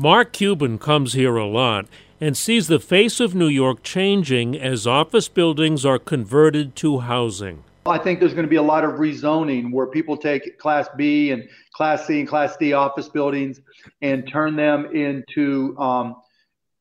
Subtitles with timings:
[0.00, 1.86] Mark Cuban comes here a lot
[2.20, 7.64] and sees the face of New York changing as office buildings are converted to housing.
[7.84, 11.32] I think there's going to be a lot of rezoning where people take Class B
[11.32, 13.60] and Class C and Class D office buildings
[14.00, 16.14] and turn them into um,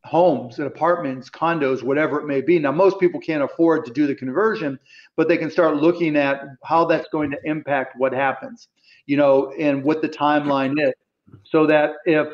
[0.03, 2.59] homes and apartments, condos, whatever it may be.
[2.59, 4.77] Now, most people can't afford to do the conversion,
[5.15, 8.67] but they can start looking at how that's going to impact what happens,
[9.07, 10.93] you know, and what the timeline is.
[11.45, 12.27] So that if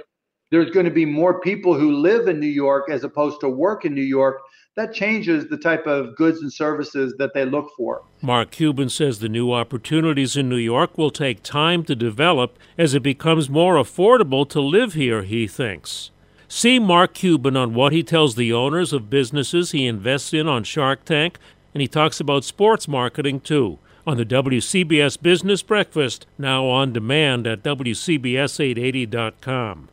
[0.53, 3.85] there's going to be more people who live in New York as opposed to work
[3.85, 4.39] in New York,
[4.75, 8.03] that changes the type of goods and services that they look for.
[8.21, 12.93] Mark Cuban says the new opportunities in New York will take time to develop as
[12.93, 16.11] it becomes more affordable to live here, he thinks.
[16.47, 20.63] See Mark Cuban on what he tells the owners of businesses he invests in on
[20.63, 21.39] Shark Tank,
[21.73, 27.47] and he talks about sports marketing too on the WCBS Business Breakfast, now on demand
[27.47, 29.89] at WCBS880.com.